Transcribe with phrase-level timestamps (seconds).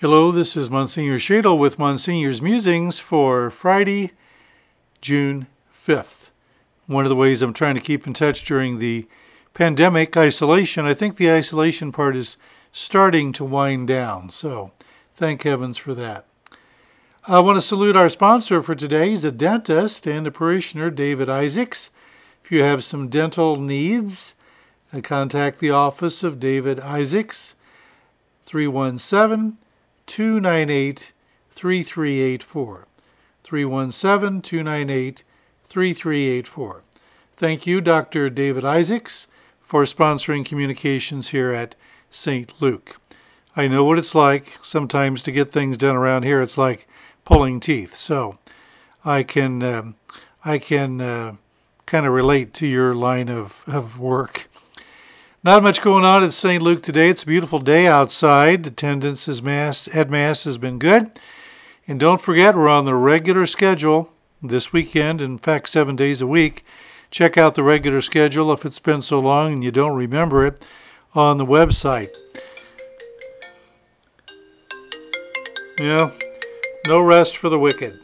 [0.00, 4.12] Hello, this is Monsignor Schaedel with Monsignor's Musings for Friday,
[5.00, 6.30] June 5th.
[6.86, 9.08] One of the ways I'm trying to keep in touch during the
[9.54, 12.36] pandemic isolation, I think the isolation part is
[12.72, 14.70] starting to wind down, so
[15.16, 16.26] thank heavens for that.
[17.26, 19.10] I want to salute our sponsor for today.
[19.10, 21.90] He's a dentist and a parishioner, David Isaacs.
[22.44, 24.34] If you have some dental needs,
[24.92, 27.56] uh, contact the office of David Isaacs,
[28.46, 29.58] 317
[30.08, 31.12] 298
[31.50, 32.86] 3384.
[33.44, 35.22] 317 298
[35.64, 36.82] 3384.
[37.36, 38.28] Thank you, Dr.
[38.28, 39.28] David Isaacs,
[39.62, 41.74] for sponsoring communications here at
[42.10, 42.52] St.
[42.60, 43.00] Luke.
[43.54, 46.42] I know what it's like sometimes to get things done around here.
[46.42, 46.88] It's like
[47.24, 47.96] pulling teeth.
[47.96, 48.38] So
[49.04, 49.96] I can um,
[50.44, 51.34] I can uh,
[51.86, 54.47] kind of relate to your line of, of work.
[55.44, 56.60] Not much going on at St.
[56.60, 57.10] Luke today.
[57.10, 58.66] It's a beautiful day outside.
[58.66, 61.12] Attendance is mass at mass has been good.
[61.86, 66.26] And don't forget we're on the regular schedule this weekend, in fact 7 days a
[66.26, 66.64] week.
[67.12, 70.64] Check out the regular schedule if it's been so long and you don't remember it
[71.14, 72.08] on the website.
[75.78, 76.10] Yeah,
[76.88, 78.00] no rest for the wicked.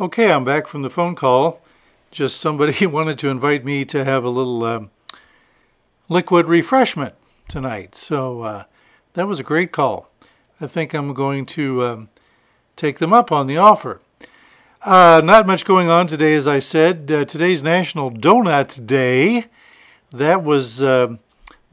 [0.00, 1.62] Okay, I'm back from the phone call.
[2.12, 4.90] Just somebody wanted to invite me to have a little um,
[6.08, 7.14] liquid refreshment
[7.48, 7.94] tonight.
[7.94, 8.64] So uh,
[9.14, 10.10] that was a great call.
[10.60, 12.08] I think I'm going to um,
[12.76, 14.00] take them up on the offer.
[14.82, 17.10] Uh, not much going on today, as I said.
[17.10, 19.46] Uh, today's National Donut Day.
[20.12, 21.16] That was uh,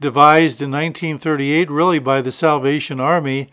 [0.00, 3.48] devised in 1938, really by the Salvation Army,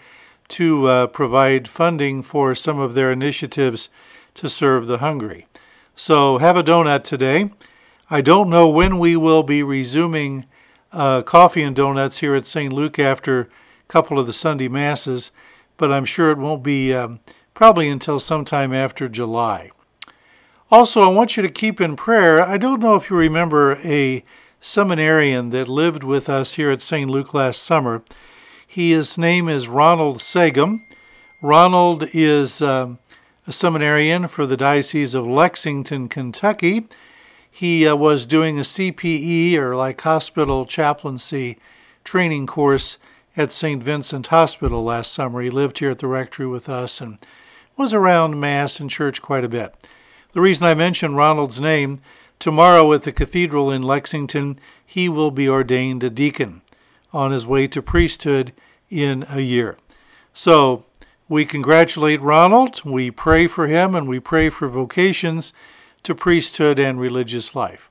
[0.49, 3.89] to uh, provide funding for some of their initiatives
[4.33, 5.47] to serve the hungry.
[5.95, 7.51] So have a donut today.
[8.09, 10.45] I don't know when we will be resuming
[10.91, 12.73] uh, coffee and donuts here at St.
[12.73, 13.47] Luke after a
[13.87, 15.31] couple of the Sunday Masses,
[15.77, 17.19] but I'm sure it won't be um,
[17.53, 19.71] probably until sometime after July.
[20.69, 22.41] Also, I want you to keep in prayer.
[22.41, 24.23] I don't know if you remember a
[24.61, 27.09] seminarian that lived with us here at St.
[27.09, 28.03] Luke last summer.
[28.65, 30.83] He, his name is Ronald Sagum.
[31.41, 32.99] Ronald is um,
[33.47, 36.87] a seminarian for the Diocese of Lexington, Kentucky.
[37.51, 41.59] He uh, was doing a CPE or like hospital chaplaincy
[42.03, 42.97] training course
[43.35, 43.83] at St.
[43.83, 45.41] Vincent Hospital last summer.
[45.41, 47.19] He lived here at the rectory with us and
[47.77, 49.75] was around Mass and church quite a bit.
[50.33, 51.99] The reason I mention Ronald's name,
[52.39, 56.61] tomorrow at the cathedral in Lexington, he will be ordained a deacon
[57.13, 58.53] on his way to priesthood
[58.89, 59.77] in a year.
[60.33, 60.85] So
[61.27, 65.53] we congratulate Ronald, we pray for him, and we pray for vocations
[66.03, 67.89] to priesthood and religious life.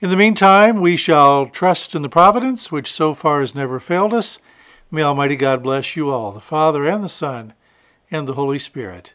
[0.00, 4.12] In the meantime, we shall trust in the providence which so far has never failed
[4.12, 4.38] us.
[4.90, 7.54] May Almighty God bless you all, the Father and the Son
[8.10, 9.14] and the Holy Spirit.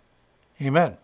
[0.62, 0.98] Amen.